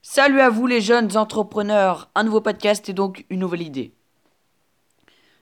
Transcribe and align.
Salut 0.00 0.40
à 0.40 0.48
vous 0.48 0.68
les 0.68 0.80
jeunes 0.80 1.16
entrepreneurs, 1.16 2.08
un 2.14 2.22
nouveau 2.22 2.40
podcast 2.40 2.88
et 2.88 2.92
donc 2.92 3.26
une 3.30 3.40
nouvelle 3.40 3.62
idée. 3.62 3.92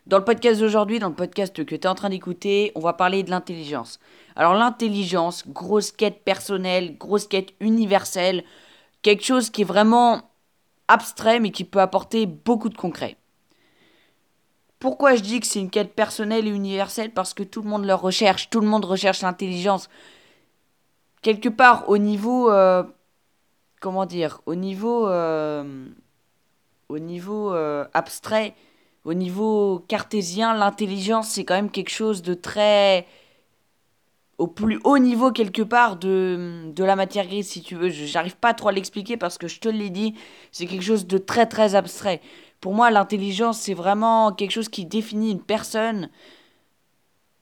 Dans 0.06 0.16
le 0.16 0.24
podcast 0.24 0.60
d'aujourd'hui, 0.60 0.98
dans 0.98 1.10
le 1.10 1.14
podcast 1.14 1.54
que 1.54 1.62
tu 1.62 1.74
es 1.74 1.86
en 1.86 1.94
train 1.94 2.08
d'écouter, 2.08 2.72
on 2.74 2.80
va 2.80 2.94
parler 2.94 3.22
de 3.22 3.28
l'intelligence. 3.28 4.00
Alors 4.34 4.54
l'intelligence, 4.54 5.46
grosse 5.46 5.92
quête 5.92 6.24
personnelle, 6.24 6.96
grosse 6.96 7.26
quête 7.26 7.52
universelle, 7.60 8.44
quelque 9.02 9.24
chose 9.24 9.50
qui 9.50 9.60
est 9.60 9.66
vraiment 9.66 10.30
abstrait 10.88 11.38
mais 11.38 11.50
qui 11.50 11.64
peut 11.64 11.80
apporter 11.80 12.24
beaucoup 12.24 12.70
de 12.70 12.78
concret. 12.78 13.18
Pourquoi 14.78 15.16
je 15.16 15.20
dis 15.20 15.38
que 15.38 15.46
c'est 15.46 15.60
une 15.60 15.70
quête 15.70 15.94
personnelle 15.94 16.46
et 16.46 16.50
universelle? 16.50 17.12
Parce 17.12 17.34
que 17.34 17.42
tout 17.42 17.60
le 17.60 17.68
monde 17.68 17.84
le 17.84 17.94
recherche, 17.94 18.48
tout 18.48 18.60
le 18.60 18.66
monde 18.66 18.86
recherche 18.86 19.20
l'intelligence. 19.20 19.90
Quelque 21.20 21.50
part 21.50 21.90
au 21.90 21.98
niveau... 21.98 22.50
Euh, 22.50 22.84
comment 23.86 24.04
dire 24.04 24.40
Au 24.46 24.56
niveau... 24.56 25.08
Euh, 25.08 25.86
euh, 26.90 27.84
abstrait, 27.94 28.54
au 29.04 29.14
niveau 29.14 29.84
cartésien, 29.86 30.54
l'intelligence 30.54 31.28
c'est 31.28 31.44
quand 31.44 31.54
même 31.54 31.70
quelque 31.70 31.90
chose 31.90 32.22
de 32.22 32.34
très 32.34 33.06
au 34.38 34.48
plus 34.48 34.80
haut 34.82 34.98
niveau 34.98 35.30
quelque 35.30 35.62
part 35.62 35.96
de, 35.96 36.72
de 36.74 36.84
la 36.84 36.96
matière 36.96 37.26
grise 37.26 37.48
si 37.48 37.62
tu 37.62 37.76
veux. 37.76 37.90
J'arrive 37.90 38.36
pas 38.36 38.54
trop 38.54 38.70
à 38.70 38.72
l'expliquer 38.72 39.16
parce 39.16 39.38
que 39.38 39.46
je 39.46 39.60
te 39.60 39.68
l'ai 39.68 39.90
dit, 39.90 40.14
c'est 40.50 40.66
quelque 40.66 40.82
chose 40.82 41.06
de 41.06 41.18
très 41.18 41.46
très 41.46 41.76
abstrait. 41.76 42.20
Pour 42.60 42.74
moi, 42.74 42.90
l'intelligence, 42.90 43.58
c'est 43.60 43.74
vraiment 43.74 44.32
quelque 44.32 44.50
chose 44.50 44.68
qui 44.68 44.84
définit 44.84 45.30
une 45.30 45.42
personne. 45.42 46.08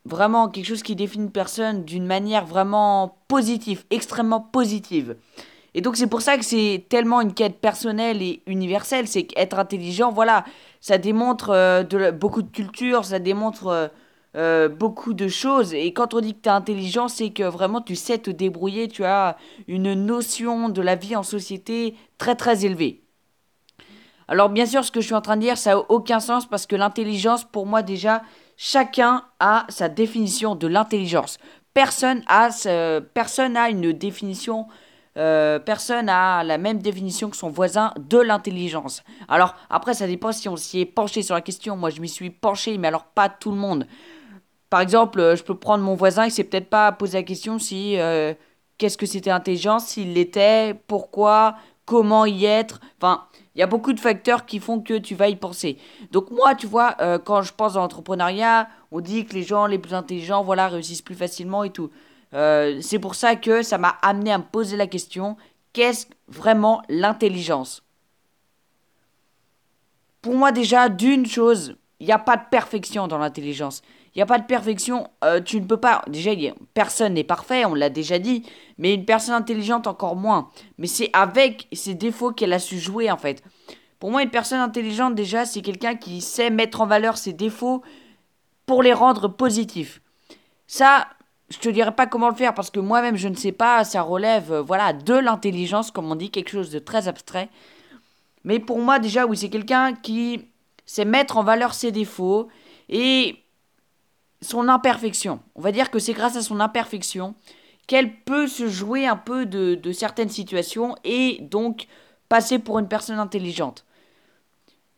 Vraiment 0.05 0.51
quelque 0.51 0.67
chose 0.67 0.83
qui 0.83 0.95
définit 0.95 1.25
une 1.25 1.33
personne 1.33 1.85
d'une 1.85 2.07
manière 2.07 2.45
vraiment 2.45 3.17
positive, 3.29 3.85
extrêmement 3.91 4.41
positive. 4.41 5.17
Et 5.75 5.81
donc 5.81 5.97
c'est 5.97 6.07
pour 6.07 6.23
ça 6.23 6.39
que 6.39 6.45
c'est 6.45 6.87
tellement 6.89 7.21
une 7.21 7.35
quête 7.35 7.61
personnelle 7.61 8.23
et 8.23 8.43
universelle. 8.47 9.09
C'est 9.09 9.25
qu'être 9.25 9.59
intelligent, 9.59 10.13
voilà, 10.13 10.45
ça 10.81 10.99
démontre 10.99 11.51
euh, 11.51 12.13
beaucoup 12.13 12.43
de 12.43 12.51
culture, 12.51 13.05
ça 13.05 13.19
démontre 13.19 13.67
euh, 13.67 13.89
euh, 14.37 14.69
beaucoup 14.69 15.15
de 15.15 15.27
choses. 15.27 15.75
Et 15.75 15.93
quand 15.93 16.15
on 16.15 16.21
dit 16.21 16.35
que 16.35 16.43
tu 16.43 16.49
es 16.49 16.53
intelligent, 16.53 17.09
c'est 17.09 17.31
que 17.31 17.43
vraiment 17.43 17.81
tu 17.81 17.97
sais 17.97 18.19
te 18.19 18.31
débrouiller, 18.31 18.87
tu 18.89 19.05
as 19.05 19.37
une 19.67 19.95
notion 19.95 20.69
de 20.69 20.81
la 20.81 20.95
vie 20.95 21.17
en 21.17 21.25
société 21.25 21.97
très 22.19 22.37
très 22.37 22.65
élevée. 22.65 23.03
Alors 24.29 24.49
bien 24.49 24.67
sûr, 24.67 24.85
ce 24.85 24.91
que 24.91 25.01
je 25.01 25.07
suis 25.07 25.15
en 25.15 25.21
train 25.21 25.37
de 25.37 25.43
dire, 25.43 25.59
ça 25.59 25.75
n'a 25.75 25.79
aucun 25.91 26.21
sens 26.21 26.47
parce 26.47 26.67
que 26.67 26.77
l'intelligence, 26.77 27.45
pour 27.45 27.67
moi 27.67 27.83
déjà, 27.83 28.23
chacun 28.57 29.25
a 29.41 29.67
sa 29.69 29.89
définition 29.89 30.55
de 30.55 30.67
l'intelligence. 30.67 31.39
Personne 31.75 32.23
a 32.29 33.71
une 33.71 33.93
définition, 33.93 34.67
euh, 35.17 35.61
personne 35.61 36.09
a 36.09 36.43
la 36.43 36.59
même 36.59 36.79
définition 36.79 37.31
que 37.31 37.37
son 37.37 37.49
voisin 37.49 37.93
de 37.99 38.19
l'intelligence. 38.19 39.03
Alors 39.29 39.55
après, 39.71 39.95
ça 39.95 40.07
dépend 40.07 40.33
si 40.33 40.49
on 40.49 40.57
s'y 40.57 40.81
est 40.81 40.87
penché 40.87 41.23
sur 41.23 41.35
la 41.35 41.41
question. 41.41 41.77
Moi, 41.77 41.91
je 41.91 42.01
m'y 42.01 42.09
suis 42.09 42.31
penché, 42.31 42.79
mais 42.79 42.89
alors 42.89 43.05
pas 43.05 43.29
tout 43.29 43.51
le 43.51 43.57
monde. 43.57 43.87
Par 44.71 44.81
exemple, 44.81 45.21
euh, 45.21 45.37
je 45.37 45.45
peux 45.45 45.55
prendre 45.55 45.85
mon 45.85 45.95
voisin, 45.95 46.25
il 46.25 46.33
s'est 46.33 46.45
peut-être 46.45 46.69
pas 46.69 46.91
posé 46.91 47.19
la 47.19 47.23
question 47.23 47.61
si 47.61 47.99
euh, 47.99 48.35
qu'est-ce 48.77 48.99
que 48.99 49.07
c'était 49.07 49.31
l'intelligence, 49.31 49.87
s'il 49.87 50.15
l'était, 50.15 50.75
pourquoi, 50.89 51.57
comment 51.85 52.27
y 52.27 52.45
être. 52.45 52.81
Enfin, 53.01 53.25
il 53.55 53.61
y 53.61 53.63
a 53.63 53.69
beaucoup 53.69 53.93
de 53.93 54.01
facteurs 54.01 54.47
qui 54.47 54.59
font 54.59 54.81
que 54.81 54.99
tu 54.99 55.15
vas 55.15 55.29
y 55.29 55.37
penser. 55.37 55.79
Donc 56.11 56.33
moi, 56.33 56.57
tu 56.57 56.67
vois, 56.67 56.97
quand 57.25 57.43
je 57.43 57.53
pense 57.53 57.77
à 57.77 57.79
l'entrepreneuriat, 57.79 58.69
on 58.91 59.01
dit 59.01 59.27
que 59.27 59.35
les 59.35 59.45
gens 59.45 59.67
les 59.67 59.79
plus 59.79 59.95
intelligents, 59.95 60.43
voilà, 60.43 60.67
réussissent 60.67 61.03
plus 61.03 61.15
facilement 61.15 61.63
et 61.63 61.71
tout. 61.71 61.91
Euh, 62.35 62.81
c'est 62.81 62.99
pour 62.99 63.15
ça 63.15 63.37
que 63.37 63.63
ça 63.63 63.79
m'a 63.79 63.97
amené 64.03 64.33
à 64.33 64.39
me 64.39 64.45
poser 64.45 64.77
la 64.77 64.87
question, 64.87 65.37
qu'est-ce 65.73 66.07
vraiment 66.29 66.83
l'intelligence? 66.89 67.83
Pour 70.21 70.35
moi 70.35 70.53
déjà, 70.53 70.89
d'une 70.89 71.27
chose, 71.27 71.77
il 72.01 72.07
n'y 72.07 72.13
a 72.13 72.19
pas 72.19 72.37
de 72.37 72.45
perfection 72.51 73.07
dans 73.07 73.19
l'intelligence. 73.19 73.83
Il 74.15 74.19
n'y 74.19 74.23
a 74.23 74.27
pas 74.27 74.39
de 74.39 74.47
perfection. 74.47 75.09
Euh, 75.25 75.41
tu 75.41 75.61
ne 75.61 75.67
peux 75.67 75.77
pas. 75.77 76.03
Déjà, 76.07 76.31
personne 76.73 77.15
n'est 77.15 77.25
parfait, 77.25 77.65
on 77.65 77.75
l'a 77.75 77.91
déjà 77.91 78.19
dit. 78.19 78.45
Mais 78.79 78.95
une 78.95 79.05
personne 79.05 79.35
intelligente, 79.35 79.87
encore 79.87 80.15
moins. 80.15 80.51
Mais 80.79 80.87
c'est 80.87 81.11
avec 81.13 81.67
ses 81.73 81.95
défauts 81.95 82.31
qu'elle 82.31 82.53
a 82.53 82.61
su 82.61 82.79
jouer, 82.79 83.11
en 83.11 83.17
fait. 83.17 83.43
Pour 83.99 84.11
moi, 84.11 84.23
une 84.23 84.31
personne 84.31 84.61
intelligente, 84.61 85.15
déjà, 85.15 85.45
c'est 85.47 85.63
quelqu'un 85.63 85.97
qui 85.97 86.21
sait 86.21 86.51
mettre 86.51 86.81
en 86.81 86.87
valeur 86.87 87.19
ses 87.19 87.33
défauts 87.33 87.83
pour 88.67 88.83
les 88.83 88.93
rendre 88.93 89.29
positifs. 89.29 90.01
Ça, 90.67 91.09
je 91.55 91.59
te 91.61 91.69
dirais 91.69 91.95
pas 91.95 92.07
comment 92.07 92.29
le 92.29 92.35
faire 92.35 92.55
parce 92.55 92.71
que 92.71 92.81
moi-même, 92.81 93.17
je 93.17 93.29
ne 93.29 93.35
sais 93.35 93.53
pas. 93.53 93.85
Ça 93.85 94.03
relève, 94.03 94.53
euh, 94.53 94.63
voilà, 94.63 94.93
de 94.93 95.15
l'intelligence, 95.15 95.91
comme 95.91 96.11
on 96.11 96.17
dit, 96.17 96.31
quelque 96.31 96.51
chose 96.51 96.71
de 96.71 96.79
très 96.79 97.09
abstrait. 97.09 97.49
Mais 98.45 98.59
pour 98.59 98.79
moi, 98.81 98.99
déjà, 98.99 99.27
oui, 99.27 99.37
c'est 99.37 99.49
quelqu'un 99.49 99.95
qui 99.95 100.49
sait 100.85 101.05
mettre 101.05 101.37
en 101.37 101.45
valeur 101.45 101.75
ses 101.75 101.93
défauts 101.93 102.49
et 102.89 103.37
son 104.43 104.69
imperfection. 104.69 105.41
On 105.55 105.61
va 105.61 105.73
dire 105.73 105.91
que 105.91 105.99
c'est 105.99 106.13
grâce 106.13 106.37
à 106.37 106.43
son 106.43 106.61
imperfection 106.61 107.35
qu'elle 107.87 108.15
peut 108.23 108.47
se 108.47 108.69
jouer 108.69 109.07
un 109.07 109.17
peu 109.17 109.47
de, 109.47 109.93
certaines 109.93 110.29
situations 110.29 110.97
et 111.05 111.39
donc 111.41 111.87
passer 112.29 112.59
pour 112.59 112.79
une 112.79 112.89
personne 112.89 113.19
intelligente. 113.19 113.85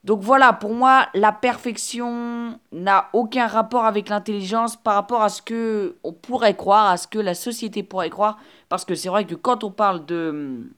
Donc 0.06 0.20
voilà, 0.20 0.52
pour 0.52 0.72
moi, 0.72 1.08
la 1.14 1.32
perfection 1.32 2.60
n'a 2.70 3.10
aucun 3.12 3.48
rapport 3.48 3.86
avec 3.86 4.08
l'intelligence 4.08 4.76
par 4.76 4.94
rapport 4.94 5.20
à 5.20 5.28
ce 5.28 5.42
que 5.42 5.96
on 6.04 6.12
pourrait 6.12 6.54
croire, 6.54 6.90
à 6.90 6.96
ce 6.96 7.08
que 7.08 7.18
la 7.18 7.34
société 7.34 7.82
pourrait 7.82 8.08
croire. 8.08 8.38
Parce 8.68 8.84
que 8.84 8.94
c'est 8.94 9.08
vrai 9.08 9.24
que 9.24 9.34
quand 9.34 9.64
on 9.64 9.72
parle 9.72 10.06
de, 10.06 10.70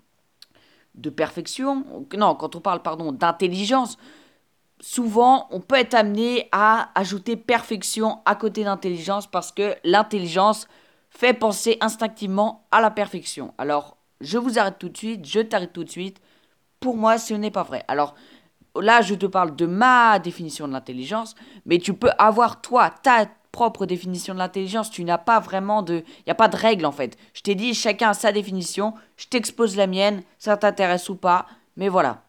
de 0.94 1.10
perfection, 1.10 1.84
non, 2.16 2.34
quand 2.36 2.56
on 2.56 2.60
parle, 2.60 2.80
pardon, 2.80 3.12
d'intelligence, 3.12 3.98
souvent, 4.80 5.46
on 5.50 5.60
peut 5.60 5.76
être 5.76 5.92
amené 5.92 6.48
à 6.50 6.88
ajouter 6.94 7.36
perfection 7.36 8.20
à 8.24 8.34
côté 8.34 8.64
d'intelligence 8.64 9.26
parce 9.26 9.52
que 9.52 9.74
l'intelligence 9.84 10.68
fait 11.10 11.34
penser 11.34 11.76
instinctivement 11.82 12.66
à 12.70 12.80
la 12.80 12.90
perfection. 12.90 13.52
Alors, 13.58 13.98
je 14.22 14.38
vous 14.38 14.58
arrête 14.58 14.78
tout 14.78 14.88
de 14.88 14.96
suite, 14.96 15.26
je 15.26 15.40
t'arrête 15.40 15.74
tout 15.74 15.84
de 15.84 15.90
suite. 15.90 16.18
Pour 16.80 16.96
moi, 16.96 17.18
ce 17.18 17.34
n'est 17.34 17.50
pas 17.50 17.64
vrai. 17.64 17.84
Alors, 17.88 18.14
là, 18.80 19.02
je 19.02 19.14
te 19.14 19.26
parle 19.26 19.56
de 19.56 19.66
ma 19.66 20.18
définition 20.18 20.68
de 20.68 20.72
l'intelligence, 20.72 21.34
mais 21.66 21.78
tu 21.78 21.94
peux 21.94 22.10
avoir, 22.18 22.60
toi, 22.60 22.90
ta 23.02 23.26
propre 23.52 23.86
définition 23.86 24.34
de 24.34 24.38
l'intelligence. 24.38 24.90
Tu 24.90 25.04
n'as 25.04 25.18
pas 25.18 25.40
vraiment 25.40 25.82
de... 25.82 26.04
Il 26.18 26.22
n'y 26.26 26.32
a 26.32 26.34
pas 26.34 26.48
de 26.48 26.56
règle, 26.56 26.86
en 26.86 26.92
fait. 26.92 27.16
Je 27.34 27.42
t'ai 27.42 27.54
dit, 27.54 27.74
chacun 27.74 28.10
a 28.10 28.14
sa 28.14 28.32
définition. 28.32 28.94
Je 29.16 29.26
t'expose 29.26 29.76
la 29.76 29.86
mienne, 29.86 30.22
ça 30.38 30.56
t'intéresse 30.56 31.08
ou 31.08 31.16
pas. 31.16 31.46
Mais 31.76 31.88
voilà. 31.88 32.22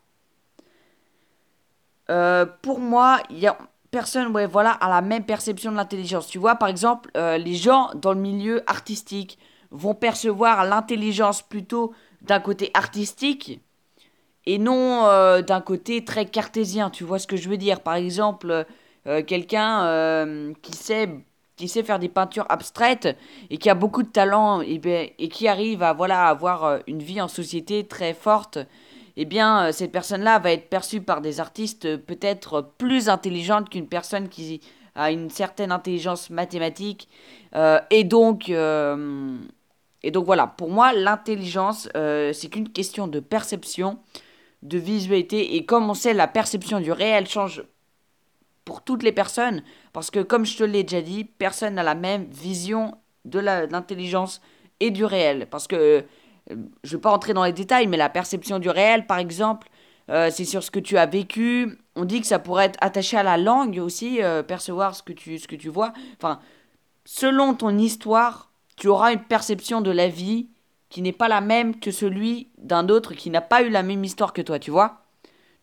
Euh, 2.10 2.46
pour 2.62 2.80
moi, 2.80 3.22
personne 3.92 4.28
ouais, 4.28 4.48
voilà, 4.48 4.72
a 4.72 4.90
la 4.90 5.02
même 5.02 5.24
perception 5.24 5.72
de 5.72 5.78
l'intelligence. 5.78 6.28
Tu 6.28 6.40
vois, 6.40 6.56
par 6.56 6.70
exemple, 6.70 7.12
euh, 7.16 7.38
les 7.38 7.56
gens 7.56 7.92
dans 7.96 8.14
le 8.14 8.20
milieu 8.20 8.64
artistique 8.68 9.38
vont 9.72 9.94
percevoir 9.94 10.66
l'intelligence 10.66 11.42
plutôt 11.44 11.94
d'un 12.22 12.40
côté 12.40 12.72
artistique 12.74 13.62
et 14.50 14.58
non 14.58 15.06
euh, 15.06 15.42
d'un 15.42 15.62
côté 15.62 16.04
très 16.04 16.26
cartésien. 16.26 16.90
Tu 16.90 17.04
vois 17.04 17.20
ce 17.20 17.28
que 17.28 17.38
je 17.38 17.50
veux 17.50 17.58
dire 17.58 17.82
Par 17.82 17.96
exemple, 17.96 18.66
quelqu'un 19.26 20.54
qui 20.62 20.74
sait 20.74 21.10
qui 21.56 21.68
sait 21.68 21.84
faire 21.84 22.00
des 22.00 22.08
peintures 22.10 22.46
abstraites 22.48 23.18
et 23.50 23.58
qui 23.58 23.70
a 23.70 23.76
beaucoup 23.76 24.04
de 24.04 24.08
talent 24.08 24.62
et, 24.62 24.78
ben, 24.78 25.10
et 25.18 25.28
qui 25.28 25.48
arrive 25.48 25.84
à 25.84 25.92
voilà 25.92 26.28
avoir 26.28 26.80
une 26.88 27.00
vie 27.00 27.20
en 27.20 27.28
société 27.28 27.86
très 27.86 28.14
forte 28.14 28.60
eh 29.22 29.26
bien, 29.26 29.66
euh, 29.66 29.72
cette 29.74 29.92
personne-là 29.92 30.40
va 30.40 30.54
être 30.54 30.70
perçue 30.70 31.02
par 31.02 31.20
des 31.20 31.42
artistes 31.42 31.84
euh, 31.84 31.98
peut-être 31.98 32.72
plus 32.78 33.10
intelligentes 33.10 33.70
qu'une 33.70 33.86
personne 33.86 34.30
qui 34.30 34.62
a 34.96 35.12
une 35.12 35.30
certaine 35.30 35.74
intelligence 35.74 36.30
mathématique. 36.30 37.10
Euh, 37.54 37.82
et 37.90 38.06
donc, 38.06 38.48
et 38.48 40.12
donc 40.12 40.26
voilà, 40.26 40.48
pour 40.48 40.70
moi, 40.70 40.94
l'intelligence, 40.94 41.90
c'est 41.94 42.50
qu'une 42.50 42.70
question 42.70 43.08
de 43.08 43.20
perception, 43.20 44.00
de 44.62 44.78
visualité. 44.78 45.56
Et 45.56 45.66
comme 45.66 45.90
on 45.90 45.94
sait, 45.94 46.14
la 46.14 46.28
perception 46.28 46.80
du 46.80 46.92
réel 46.92 47.28
change 47.28 47.64
pour 48.66 48.84
toutes 48.84 49.04
les 49.04 49.12
personnes, 49.12 49.64
parce 49.94 50.12
que 50.12 50.20
comme 50.20 50.46
je 50.46 50.58
te 50.58 50.64
l'ai 50.64 50.84
déjà 50.84 51.02
dit, 51.02 51.24
personne 51.24 51.76
n'a 51.76 51.84
la 51.84 51.96
même 51.96 52.26
vision 52.26 52.96
de 53.26 53.40
l'intelligence 53.40 54.42
et 54.80 54.92
du 54.92 55.06
réel. 55.06 55.48
Parce 55.50 55.68
que 55.68 56.06
je 56.50 56.56
ne 56.56 56.68
vais 56.84 56.98
pas 57.02 57.10
rentrer 57.12 57.34
dans 57.34 57.44
les 57.44 57.54
détails, 57.54 57.88
mais 57.88 57.98
la 57.98 58.10
perception 58.10 58.60
du 58.60 58.70
réel, 58.70 59.06
par 59.06 59.18
exemple, 59.18 59.70
euh, 60.10 60.30
c'est 60.32 60.46
sur 60.46 60.64
ce 60.64 60.72
que 60.72 60.80
tu 60.80 60.98
as 60.98 61.06
vécu. 61.06 61.78
On 61.96 62.06
dit 62.06 62.22
que 62.22 62.28
ça 62.28 62.40
pourrait 62.40 62.66
être 62.66 62.78
attaché 62.82 63.18
à 63.18 63.24
la 63.24 63.38
langue 63.38 63.80
aussi, 63.80 64.22
euh, 64.24 64.42
percevoir 64.42 64.96
ce 64.96 65.04
que, 65.04 65.14
tu, 65.14 65.38
ce 65.38 65.48
que 65.48 65.56
tu 65.56 65.70
vois. 65.70 65.94
Enfin, 66.18 66.40
selon 67.06 67.54
ton 67.54 67.78
histoire, 67.78 68.52
tu 68.76 68.88
auras 68.88 69.14
une 69.14 69.24
perception 69.24 69.82
de 69.82 69.92
la 69.92 70.08
vie 70.08 70.50
qui 70.90 71.02
n'est 71.02 71.14
pas 71.14 71.28
la 71.28 71.42
même 71.42 71.80
que 71.80 71.92
celui 71.92 72.50
d'un 72.58 72.90
autre 72.90 73.14
qui 73.14 73.30
n'a 73.30 73.42
pas 73.42 73.62
eu 73.62 73.70
la 73.70 73.84
même 73.84 74.04
histoire 74.04 74.34
que 74.34 74.42
toi, 74.42 74.60
tu 74.60 74.72
vois. 74.72 75.06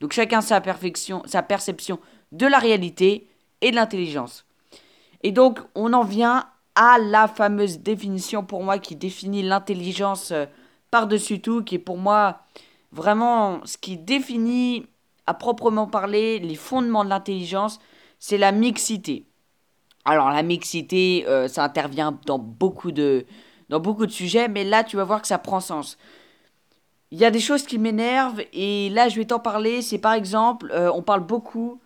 Donc 0.00 0.12
chacun 0.12 0.40
sa, 0.40 0.60
perfection, 0.60 1.22
sa 1.26 1.42
perception 1.42 1.98
de 2.32 2.46
la 2.46 2.58
réalité 2.58 3.28
et 3.60 3.70
de 3.70 3.76
l'intelligence. 3.76 4.46
Et 5.22 5.32
donc 5.32 5.58
on 5.74 5.92
en 5.92 6.04
vient 6.04 6.46
à 6.74 6.98
la 6.98 7.26
fameuse 7.26 7.78
définition 7.78 8.44
pour 8.44 8.62
moi 8.62 8.78
qui 8.78 8.96
définit 8.96 9.42
l'intelligence. 9.42 10.30
Euh, 10.30 10.46
par-dessus 10.90 11.40
tout, 11.40 11.62
qui 11.62 11.76
est 11.76 11.78
pour 11.78 11.98
moi 11.98 12.40
vraiment 12.92 13.60
ce 13.64 13.76
qui 13.76 13.96
définit 13.96 14.86
à 15.26 15.34
proprement 15.34 15.86
parler 15.86 16.38
les 16.38 16.54
fondements 16.54 17.04
de 17.04 17.10
l'intelligence, 17.10 17.78
c'est 18.18 18.38
la 18.38 18.52
mixité. 18.52 19.26
Alors 20.04 20.30
la 20.30 20.42
mixité, 20.42 21.24
euh, 21.26 21.48
ça 21.48 21.64
intervient 21.64 22.18
dans 22.26 22.38
beaucoup 22.38 22.92
de 22.92 23.26
dans 23.68 23.80
beaucoup 23.80 24.06
de 24.06 24.12
sujets, 24.12 24.48
mais 24.48 24.64
là 24.64 24.84
tu 24.84 24.96
vas 24.96 25.04
voir 25.04 25.20
que 25.20 25.28
ça 25.28 25.38
prend 25.38 25.60
sens. 25.60 25.98
Il 27.10 27.18
y 27.18 27.24
a 27.24 27.30
des 27.30 27.40
choses 27.40 27.62
qui 27.64 27.78
m'énervent 27.78 28.42
et 28.52 28.90
là 28.90 29.08
je 29.08 29.16
vais 29.16 29.26
t'en 29.26 29.38
parler. 29.38 29.82
C'est 29.82 29.98
par 29.98 30.12
exemple, 30.12 30.70
euh, 30.72 30.90
on 30.92 31.02
parle 31.02 31.24
beaucoup 31.24 31.80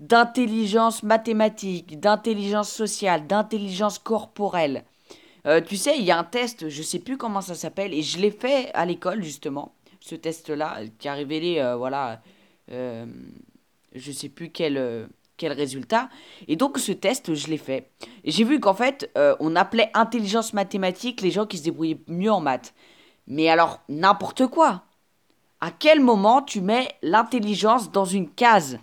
d'intelligence 0.00 1.02
mathématique, 1.02 2.00
d'intelligence 2.00 2.70
sociale, 2.70 3.26
d'intelligence 3.26 3.98
corporelle. 3.98 4.84
Euh, 5.46 5.60
tu 5.60 5.76
sais, 5.76 5.96
il 5.98 6.04
y 6.04 6.10
a 6.10 6.18
un 6.18 6.24
test, 6.24 6.68
je 6.68 6.82
sais 6.82 6.98
plus 6.98 7.16
comment 7.16 7.40
ça 7.40 7.54
s'appelle, 7.54 7.94
et 7.94 8.02
je 8.02 8.18
l'ai 8.18 8.30
fait 8.30 8.70
à 8.74 8.84
l'école 8.84 9.22
justement, 9.22 9.74
ce 10.00 10.14
test-là, 10.14 10.80
qui 10.98 11.08
a 11.08 11.14
révélé, 11.14 11.60
euh, 11.60 11.76
voilà, 11.76 12.20
euh, 12.72 13.06
je 13.94 14.12
sais 14.12 14.28
plus 14.28 14.50
quel, 14.50 15.08
quel 15.40 15.52
résultat. 15.52 16.10
Et 16.46 16.56
donc 16.56 16.78
ce 16.78 16.92
test, 16.92 17.34
je 17.34 17.46
l'ai 17.48 17.56
fait. 17.56 17.90
J'ai 18.24 18.44
vu 18.44 18.60
qu'en 18.60 18.74
fait, 18.74 19.10
on 19.40 19.56
appelait 19.56 19.90
intelligence 19.94 20.52
mathématique 20.52 21.22
les 21.22 21.30
gens 21.30 21.46
qui 21.46 21.58
se 21.58 21.64
débrouillaient 21.64 22.02
mieux 22.06 22.30
en 22.30 22.40
maths. 22.40 22.74
Mais 23.26 23.48
alors, 23.48 23.80
n'importe 23.88 24.46
quoi. 24.48 24.82
À 25.60 25.70
quel 25.70 26.00
moment 26.00 26.42
tu 26.42 26.60
mets 26.60 26.88
l'intelligence 27.02 27.90
dans 27.90 28.04
une 28.04 28.28
case? 28.28 28.78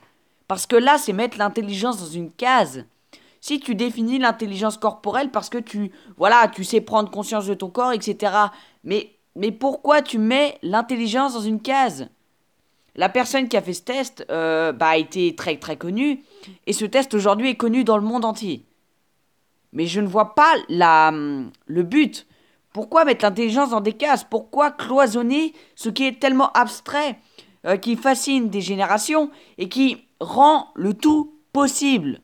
Parce 0.48 0.66
que 0.66 0.76
là, 0.76 0.98
c'est 0.98 1.14
mettre 1.14 1.38
l'intelligence 1.38 2.00
dans 2.00 2.10
une 2.10 2.32
case 2.32 2.86
si 3.40 3.60
tu 3.60 3.76
définis 3.76 4.18
l'intelligence 4.18 4.78
corporelle 4.78 5.30
parce 5.30 5.50
que 5.50 5.60
tu, 5.60 5.92
voilà, 6.18 6.48
tu 6.48 6.64
sais 6.64 6.82
prendre 6.82 7.12
conscience 7.12 7.46
de 7.46 7.54
ton 7.54 7.70
corps, 7.70 7.94
etc. 7.94 8.34
Mais, 8.84 9.12
mais 9.36 9.52
pourquoi 9.52 10.02
tu 10.02 10.18
mets 10.18 10.58
l'intelligence 10.64 11.34
dans 11.34 11.42
une 11.42 11.62
case? 11.62 12.10
La 12.98 13.10
personne 13.10 13.48
qui 13.48 13.56
a 13.56 13.62
fait 13.62 13.74
ce 13.74 13.84
test 13.84 14.26
euh, 14.32 14.72
bah, 14.72 14.90
a 14.90 14.98
été 14.98 15.36
très 15.36 15.58
très 15.58 15.78
connue, 15.78 16.24
et 16.66 16.74
ce 16.74 16.86
test 16.86 17.14
aujourd'hui 17.14 17.50
est 17.52 17.56
connu 17.56 17.84
dans 17.84 17.98
le 17.98 18.04
monde 18.04 18.26
entier. 18.26 18.66
Mais 19.72 19.86
je 19.86 20.02
ne 20.02 20.08
vois 20.08 20.34
pas 20.34 20.52
la, 20.68 21.12
le 21.12 21.84
but. 21.84 22.26
Pourquoi 22.74 23.06
mettre 23.06 23.24
l'intelligence 23.24 23.70
dans 23.70 23.82
des 23.82 23.94
cases? 23.94 24.24
Pourquoi 24.24 24.72
cloisonner 24.72 25.54
ce 25.76 25.90
qui 25.90 26.06
est 26.06 26.20
tellement 26.20 26.52
abstrait, 26.54 27.20
euh, 27.66 27.78
qui 27.78 27.96
fascine 27.96 28.50
des 28.50 28.62
générations 28.62 29.30
et 29.58 29.70
qui 29.70 30.06
rend 30.20 30.70
le 30.76 30.94
tout 30.94 31.34
possible? 31.54 32.22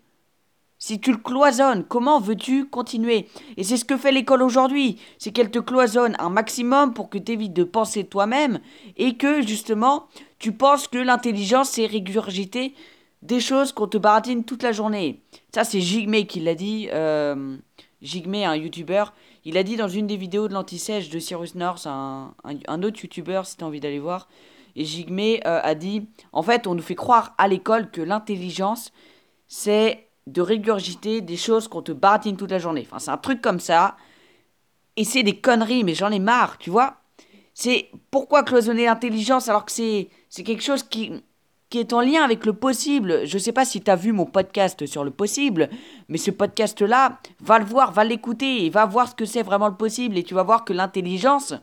Si 0.86 1.00
tu 1.00 1.14
le 1.14 1.18
cloisonnes, 1.18 1.86
comment 1.86 2.20
veux-tu 2.20 2.66
continuer? 2.66 3.30
Et 3.56 3.64
c'est 3.64 3.78
ce 3.78 3.86
que 3.86 3.96
fait 3.96 4.12
l'école 4.12 4.44
aujourd'hui, 4.44 5.00
c'est 5.18 5.32
qu'elle 5.32 5.50
te 5.50 5.60
cloisonne 5.60 6.14
un 6.20 6.28
maximum 6.28 6.94
pour 6.94 7.10
que 7.10 7.18
tu 7.18 7.32
évites 7.32 7.54
de 7.54 7.64
penser 7.64 8.04
toi-même 8.04 8.60
et 8.98 9.16
que 9.16 9.42
justement 9.42 10.08
tu 10.40 10.52
penses 10.52 10.90
que 10.90 10.98
l'intelligence 10.98 11.70
c'est 11.70 11.86
régurgiter 11.86 12.74
des 13.22 13.40
choses 13.40 13.72
qu'on 13.72 13.88
te 13.88 13.98
baratine 13.98 14.44
toute 14.44 14.62
la 14.62 14.74
journée. 14.74 15.22
Ça 15.56 15.64
c'est 15.64 15.80
Jigme 15.80 16.26
qui 16.26 16.42
l'a 16.42 16.54
dit, 16.54 16.90
euh, 16.92 17.56
Jigme 18.02 18.36
un 18.36 18.58
youtubeur, 18.58 19.14
il 19.46 19.58
a 19.58 19.64
dit 19.64 19.78
dans 19.78 19.88
une 19.88 20.06
des 20.06 20.18
vidéos 20.18 20.50
de 20.50 20.54
l'anti-sèche 20.54 21.10
de 21.10 21.18
Cyrus 21.18 21.56
North, 21.56 21.88
un, 21.88 22.34
autre 22.84 23.02
youtubeur 23.02 23.46
si 23.46 23.56
tu 23.56 23.64
as 23.64 23.68
envie 23.68 23.80
d'aller 23.80 24.00
voir, 24.00 24.28
et 24.76 24.84
Jigme 24.84 25.18
euh, 25.46 25.62
a 25.64 25.76
dit, 25.76 26.08
en 26.34 26.44
fait 26.44 26.68
on 26.68 26.76
nous 26.76 26.84
fait 26.84 26.94
croire 26.94 27.34
à 27.38 27.48
l'école 27.48 27.90
que 27.90 28.02
l'intelligence 28.02 28.92
c'est 29.48 30.03
de 30.28 30.42
régurgiter 30.42 31.22
des 31.22 31.38
choses 31.38 31.68
qu'on 31.68 31.82
te 31.82 31.92
baratine 31.92 32.38
toute 32.38 32.52
la 32.52 32.60
journée. 32.60 32.88
Enfin, 32.90 33.00
c'est 33.00 33.12
un 33.12 33.18
truc 33.18 33.42
comme 33.42 33.60
ça. 33.60 33.98
Et 34.96 35.04
c'est 35.04 35.24
des 35.24 35.40
conneries, 35.40 35.84
mais 35.84 35.96
j'en 35.96 36.12
ai 36.12 36.20
marre, 36.20 36.58
tu 36.58 36.70
vois. 36.70 36.98
C'est 37.54 37.90
pourquoi 38.10 38.44
cloisonner 38.44 38.86
l'intelligence 38.86 39.48
alors 39.48 39.66
que 39.66 39.72
c'est, 39.72 40.10
quelque 40.44 40.64
chose 40.64 40.84
qui, 40.84 41.12
qui 41.70 41.80
est 41.80 41.94
en 41.94 42.02
lien 42.02 42.24
avec 42.24 42.46
le 42.46 42.54
possible. 42.54 43.26
Je 43.26 43.38
sais 43.38 43.52
pas 43.52 43.66
si 43.66 43.82
tu 43.82 43.92
as 43.92 43.96
vu 43.96 44.12
mon 44.12 44.26
podcast 44.26 44.86
sur 44.86 45.04
le 45.04 45.12
possible, 45.12 45.70
mais 46.08 46.18
ce 46.18 46.32
podcast-là, 46.32 47.20
va 47.42 47.60
le 47.60 47.66
voir, 47.66 47.92
va 47.92 48.04
l'écouter 48.04 48.66
et 48.66 48.70
va 48.70 48.86
voir 48.86 49.10
ce 49.10 49.16
que 49.16 49.26
c'est 49.26 49.44
vraiment 49.44 49.68
le 49.68 49.76
possible. 49.76 50.18
Et 50.18 50.24
tu 50.24 50.34
vas 50.34 50.44
voir 50.44 50.66
que 50.66 50.74
l'intelligence, 50.74 51.54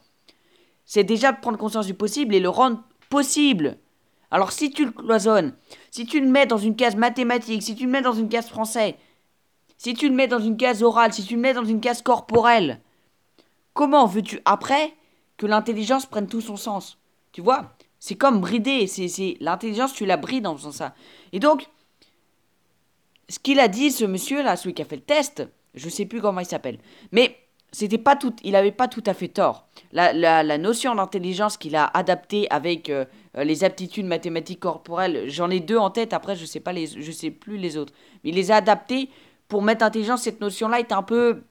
c'est 0.85 1.05
déjà 1.05 1.33
de 1.33 1.41
prendre 1.41 1.59
conscience 1.59 1.87
du 1.87 1.95
possible 1.95 2.35
et 2.35 2.41
le 2.41 2.49
rendre 2.49 2.83
possible. 3.09 3.77
Alors 4.31 4.53
si 4.53 4.71
tu 4.71 4.85
le 4.85 4.93
cloisonnes, 4.93 5.55
si 5.91 6.06
tu 6.06 6.21
le 6.21 6.29
mets 6.29 6.47
dans 6.47 6.59
une 6.59 6.77
case 6.77 6.97
mathématique, 6.97 7.62
si 7.62 7.75
tu 7.75 7.85
le 7.87 7.91
mets 7.91 8.03
dans 8.03 8.12
une 8.12 8.29
case 8.29 8.49
français, 8.49 8.97
si 9.77 9.94
tu 9.94 10.09
le 10.09 10.15
mets 10.15 10.29
dans 10.29 10.38
une 10.38 10.56
case 10.56 10.82
orale, 10.82 11.12
si 11.12 11.25
tu 11.25 11.35
le 11.35 11.41
mets 11.41 11.55
dans 11.55 11.65
une 11.65 11.81
case 11.81 12.03
corporelle, 12.03 12.81
comment 13.75 14.06
veux-tu 14.06 14.41
après 14.44 14.93
que 15.37 15.47
l'intelligence 15.47 16.06
prenne 16.06 16.27
tout 16.27 16.41
son 16.41 16.56
sens? 16.56 16.99
Tu 17.32 17.41
vois? 17.41 17.75
C'est 17.99 18.17
comme 18.17 18.41
brider, 18.41 18.87
c'est 18.87 19.37
l'intelligence 19.41 19.93
tu 19.93 20.06
la 20.06 20.17
brides 20.17 20.47
en 20.47 20.56
faisant 20.56 20.73
ça. 20.73 20.94
Et 21.33 21.38
donc 21.38 21.69
ce 23.29 23.38
qu'il 23.38 23.61
a 23.61 23.69
dit 23.69 23.91
ce 23.91 24.05
monsieur 24.05 24.43
là, 24.43 24.56
celui 24.56 24.75
qui 24.75 24.83
a 24.83 24.85
fait 24.85 24.97
le 24.97 25.03
test, 25.03 25.49
je 25.75 25.88
sais 25.88 26.05
plus 26.05 26.21
comment 26.21 26.41
il 26.41 26.47
s'appelle, 26.47 26.79
mais 27.12 27.37
c'était 27.73 27.99
pas 27.99 28.17
tout, 28.17 28.35
il 28.43 28.57
avait 28.57 28.73
pas 28.73 28.89
tout 28.89 29.03
à 29.07 29.15
fait 29.15 29.29
tort. 29.29 29.67
La, 29.93 30.13
la, 30.13 30.59
notion 30.59 30.95
d'intelligence 30.95 31.57
qu'il 31.57 31.77
a 31.77 31.85
adaptée 31.87 32.47
avec 32.51 32.91
euh, 32.91 33.05
euh, 33.37 33.45
les 33.45 33.65
aptitudes 33.65 34.07
mathématiques 34.07 34.61
corporelles, 34.61 35.25
j'en 35.29 35.51
ai 35.51 35.61
deux 35.61 35.77
en 35.77 35.91
tête. 35.91 36.13
Après, 36.13 36.37
je 36.37 36.45
sais 36.45 36.63
sais 37.13 37.31
plus 37.31 37.57
les 37.57 37.77
autres, 37.77 37.93
mais 38.23 38.31
il 38.31 38.37
les 38.37 38.51
a 38.51 38.57
adaptées 38.57 39.09
pour 39.49 39.63
mettre 39.63 39.85
intelligence. 39.85 40.23
Cette 40.23 40.41
notion-là 40.41 40.81
est 40.81 40.93
un 40.93 41.03
peu 41.03 41.43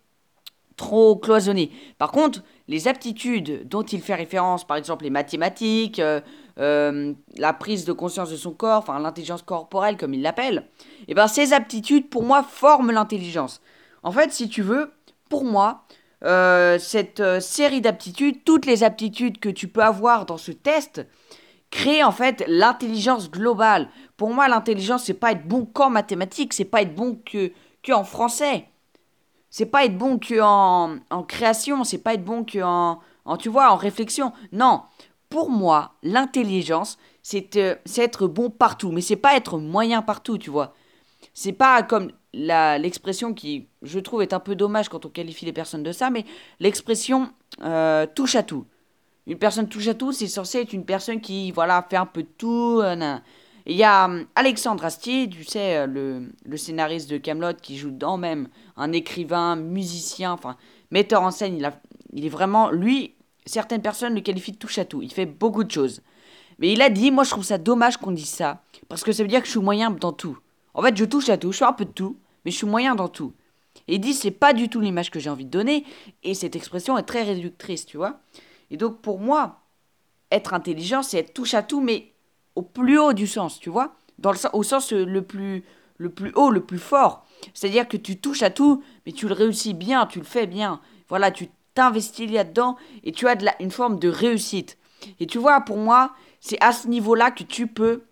trop 0.78 1.18
cloisonnée. 1.18 1.72
Par 1.98 2.12
contre, 2.12 2.42
les 2.70 2.88
aptitudes 2.88 3.68
dont 3.68 3.84
il 3.84 4.02
fait 4.02 4.16
référence, 4.16 4.66
par 4.66 4.78
exemple 4.78 5.04
les 5.04 5.10
mathématiques, 5.10 6.00
euh, 6.00 7.14
la 7.38 7.54
prise 7.54 7.84
de 7.84 7.92
conscience 7.92 8.30
de 8.30 8.38
son 8.38 8.52
corps, 8.52 8.80
enfin 8.80 9.00
l'intelligence 9.00 9.42
corporelle 9.42 9.98
comme 9.98 10.14
il 10.14 10.22
l'appelle, 10.22 10.68
et 11.02 11.06
eh 11.10 11.14
ben 11.14 11.28
ces 11.28 11.52
aptitudes 11.54 12.10
pour 12.10 12.24
moi 12.24 12.44
forment 12.44 12.92
l'intelligence. 12.92 13.62
En 14.04 14.12
fait, 14.12 14.32
si 14.32 14.48
tu 14.48 14.62
veux, 14.62 14.92
pour 15.30 15.44
moi, 15.44 15.84
euh, 16.26 16.78
cette 16.80 17.20
euh, 17.20 17.40
série 17.40 17.82
d'aptitudes, 17.82 18.44
toutes 18.44 18.66
les 18.66 18.84
aptitudes 18.84 19.40
que 19.40 19.50
tu 19.50 19.68
peux 19.68 19.84
avoir 19.84 20.26
dans 20.26 20.38
ce 20.38 20.52
test, 20.52 21.06
créent 21.72 22.04
en 22.04 22.12
fait 22.12 22.44
l'intelligence 22.48 23.30
globale. 23.30 23.90
Pour 24.18 24.34
moi, 24.34 24.48
l'intelligence, 24.48 25.06
c'est 25.06 25.14
pas 25.14 25.32
être 25.32 25.48
bon 25.48 25.66
qu'en 25.66 25.90
mathématiques, 25.90 26.54
c'est 26.54 26.66
pas 26.66 26.82
être 26.82 26.96
bon 26.96 27.20
que, 27.26 27.52
que 27.84 27.94
en 27.94 28.04
français. 28.04 28.66
C'est 29.50 29.66
pas 29.66 29.86
être 29.86 29.98
bon 29.98 30.20
que 30.20 30.42
en, 30.42 30.98
en 31.10 31.24
création, 31.24 31.84
c'est 31.84 32.00
pas 32.00 32.14
être 32.14 32.26
bon 32.26 32.44
que 32.44 32.62
en, 32.62 33.00
en, 33.26 33.38
tu 33.38 33.50
vois, 33.50 33.72
en 33.72 33.76
réflexion. 33.76 34.34
Non, 34.52 34.84
pour 35.30 35.50
moi, 35.50 35.94
l'intelligence, 36.04 36.98
c'est 37.22 37.56
euh, 37.56 37.76
être 37.98 38.28
bon 38.28 38.50
partout, 38.50 38.92
mais 38.92 39.02
c'est 39.02 39.16
pas 39.16 39.36
être 39.36 39.58
moyen 39.58 40.02
partout, 40.02 40.38
tu 40.38 40.50
vois. 40.50 40.74
C'est 41.42 41.54
pas 41.54 41.84
comme 41.84 42.12
l'expression 42.34 43.34
qui, 43.34 43.70
je 43.82 43.98
trouve, 44.00 44.22
est 44.22 44.34
un 44.34 44.42
peu 44.42 44.56
dommage 44.56 44.90
quand 44.90 45.06
on 45.06 45.10
qualifie 45.10 45.46
les 45.46 45.54
personnes 45.54 45.84
de 45.84 45.94
ça, 45.94 46.10
mais 46.10 46.26
l'expression 46.60 47.30
euh, 47.62 48.06
touche 48.14 48.36
à 48.36 48.44
tout. 48.44 48.66
Une 49.26 49.38
personne 49.38 49.70
touche 49.70 49.88
à 49.88 49.94
tout, 49.94 50.12
c'est 50.12 50.28
censé 50.28 50.60
être 50.60 50.74
une 50.74 50.84
personne 50.84 51.22
qui, 51.22 51.52
voilà, 51.52 51.88
fait 51.90 51.96
un 51.96 52.06
peu 52.06 52.24
de 52.24 52.30
tout. 52.38 52.82
Euh, 52.84 53.18
il 53.66 53.78
y 53.78 53.86
a 53.86 54.10
euh, 54.10 54.26
Alexandre 54.36 54.84
Astier, 54.84 55.30
tu 55.30 55.46
sais, 55.46 55.88
le, 55.88 56.30
le 56.44 56.58
scénariste 56.58 57.10
de 57.10 57.16
Camelot 57.16 57.54
qui 57.54 57.78
joue 57.78 57.92
dedans 57.92 58.18
même, 58.18 58.50
un 58.76 58.92
écrivain, 58.92 59.56
musicien, 59.56 60.34
enfin, 60.34 60.58
metteur 60.92 61.22
en 61.22 61.32
scène. 61.32 61.56
Il, 61.56 61.64
a, 61.64 61.80
il 62.12 62.26
est 62.26 62.30
vraiment, 62.30 62.70
lui, 62.70 63.16
certaines 63.46 63.82
personnes 63.82 64.14
le 64.14 64.20
qualifient 64.20 64.52
de 64.52 64.58
touche 64.58 64.78
à 64.78 64.84
tout. 64.84 65.02
Il 65.02 65.14
fait 65.14 65.26
beaucoup 65.26 65.64
de 65.64 65.72
choses. 65.72 66.02
Mais 66.58 66.74
il 66.74 66.82
a 66.82 66.90
dit, 66.90 67.12
moi 67.12 67.24
je 67.24 67.30
trouve 67.30 67.46
ça 67.46 67.58
dommage 67.58 67.96
qu'on 67.96 68.12
dise 68.12 68.28
ça, 68.28 68.62
parce 68.90 69.06
que 69.06 69.14
ça 69.14 69.24
veut 69.24 69.30
dire 69.30 69.40
que 69.40 69.46
je 69.46 69.52
suis 69.52 69.62
moyen 69.62 69.90
dans 69.90 70.12
tout. 70.12 70.38
En 70.74 70.82
fait, 70.82 70.96
je 70.96 71.06
touche 71.06 71.30
à 71.30 71.38
tout, 71.38 71.52
je 71.52 71.58
fais 71.58 71.66
un 71.66 71.74
peu 71.74 71.86
de 71.86 71.92
tout, 71.92 72.18
mais 72.46 72.52
je 72.52 72.58
suis 72.58 72.68
moyen 72.68 72.96
dans 72.96 73.08
tout. 73.08 73.34
Et 73.88 73.96
il 73.96 74.00
dit, 74.00 74.14
c'est 74.14 74.32
pas 74.32 74.54
du 74.54 74.70
tout 74.70 74.80
l'image 74.80 75.12
que 75.12 75.20
j'ai 75.20 75.30
envie 75.30 75.46
de 75.46 75.50
donner, 75.50 75.86
et 76.24 76.34
cette 76.34 76.56
expression 76.56 76.98
est 76.98 77.04
très 77.04 77.24
réductrice, 77.24 77.86
tu 77.86 77.98
vois. 77.98 78.20
Et 78.72 78.78
donc, 78.78 79.02
pour 79.02 79.20
moi, 79.20 79.62
être 80.32 80.54
intelligent, 80.54 81.02
c'est 81.02 81.18
être 81.18 81.34
touche 81.34 81.54
à 81.54 81.64
tout, 81.64 81.82
mais 81.82 82.14
au 82.56 82.62
plus 82.62 83.00
haut 83.00 83.14
du 83.14 83.28
sens, 83.28 83.60
tu 83.60 83.70
vois. 83.70 83.96
Dans 84.18 84.32
le, 84.32 84.38
au 84.54 84.64
sens 84.64 84.92
le 84.92 85.22
plus, 85.22 85.64
le 85.98 86.10
plus 86.10 86.32
haut, 86.36 86.52
le 86.52 86.62
plus 86.62 86.78
fort. 86.78 87.26
C'est-à-dire 87.54 87.88
que 87.88 87.98
tu 87.98 88.20
touches 88.20 88.44
à 88.44 88.50
tout, 88.50 88.84
mais 89.06 89.12
tu 89.12 89.28
le 89.28 89.34
réussis 89.34 89.74
bien, 89.74 90.06
tu 90.06 90.20
le 90.20 90.26
fais 90.26 90.46
bien. 90.46 90.82
Voilà, 91.08 91.32
tu 91.32 91.48
t'investis 91.74 92.30
là-dedans, 92.30 92.76
et 93.04 93.12
tu 93.12 93.28
as 93.28 93.38
une 93.62 93.72
forme 93.72 93.98
de 93.98 94.10
réussite. 94.10 94.78
Et 95.20 95.26
tu 95.26 95.38
vois, 95.38 95.62
pour 95.62 95.78
moi, 95.78 96.14
c'est 96.42 96.62
à 96.62 96.74
ce 96.74 96.88
niveau-là 96.88 97.32
que 97.32 97.44
tu 97.44 97.68
peux 97.68 98.04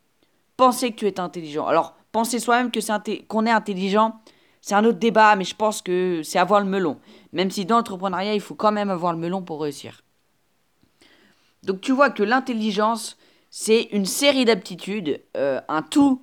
penser 0.55 0.91
que 0.91 0.95
tu 0.95 1.07
es 1.07 1.19
intelligent. 1.19 1.67
Alors, 1.67 1.96
penser 2.11 2.39
soi-même 2.39 2.71
que 2.71 2.81
c'est 2.81 3.25
qu'on 3.27 3.45
est 3.45 3.51
intelligent, 3.51 4.19
c'est 4.61 4.75
un 4.75 4.83
autre 4.85 4.99
débat, 4.99 5.35
mais 5.35 5.43
je 5.43 5.55
pense 5.55 5.81
que 5.81 6.21
c'est 6.23 6.39
avoir 6.39 6.59
le 6.59 6.65
melon. 6.65 6.99
Même 7.31 7.51
si 7.51 7.65
dans 7.65 7.77
l'entrepreneuriat, 7.77 8.33
il 8.33 8.41
faut 8.41 8.55
quand 8.55 8.71
même 8.71 8.89
avoir 8.89 9.13
le 9.13 9.19
melon 9.19 9.41
pour 9.41 9.61
réussir. 9.61 10.03
Donc 11.63 11.81
tu 11.81 11.91
vois 11.91 12.09
que 12.09 12.23
l'intelligence, 12.23 13.17
c'est 13.49 13.83
une 13.91 14.05
série 14.05 14.45
d'aptitudes, 14.45 15.21
euh, 15.35 15.61
un 15.67 15.81
tout 15.81 16.21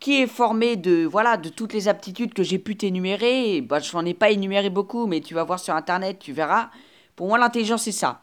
qui 0.00 0.20
est 0.20 0.26
formé 0.26 0.76
de 0.76 1.04
voilà 1.04 1.36
de 1.36 1.48
toutes 1.48 1.72
les 1.72 1.88
aptitudes 1.88 2.34
que 2.34 2.42
j'ai 2.42 2.58
pu 2.58 2.76
t'énumérer. 2.76 3.60
Bah, 3.60 3.80
je 3.80 3.96
n'en 3.96 4.04
ai 4.04 4.14
pas 4.14 4.30
énuméré 4.30 4.68
beaucoup, 4.68 5.06
mais 5.06 5.20
tu 5.20 5.34
vas 5.34 5.44
voir 5.44 5.58
sur 5.58 5.74
internet, 5.74 6.18
tu 6.18 6.32
verras. 6.32 6.70
Pour 7.16 7.28
moi, 7.28 7.38
l'intelligence, 7.38 7.84
c'est 7.84 7.92
ça. 7.92 8.22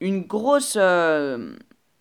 Une 0.00 0.22
grosse, 0.22 0.76
euh, 0.76 1.54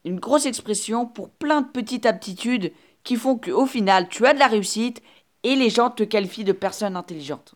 une 0.03 0.19
grosse 0.19 0.45
expression 0.45 1.05
pour 1.05 1.29
plein 1.29 1.61
de 1.61 1.67
petites 1.67 2.05
aptitudes 2.05 2.73
qui 3.03 3.15
font 3.15 3.37
qu'au 3.37 3.65
final 3.65 4.09
tu 4.09 4.25
as 4.25 4.33
de 4.33 4.39
la 4.39 4.47
réussite 4.47 5.01
et 5.43 5.55
les 5.55 5.69
gens 5.69 5.89
te 5.89 6.03
qualifient 6.03 6.45
de 6.45 6.53
personne 6.53 6.95
intelligente. 6.95 7.55